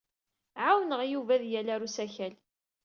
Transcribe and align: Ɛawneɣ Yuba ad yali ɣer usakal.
Ɛawneɣ 0.65 1.01
Yuba 1.11 1.31
ad 1.35 1.43
yali 1.51 1.71
ɣer 1.73 1.81
usakal. 1.87 2.33